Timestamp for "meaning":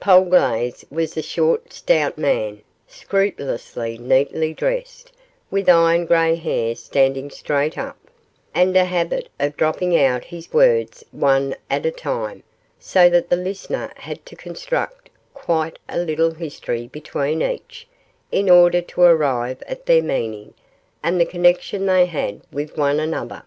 20.04-20.54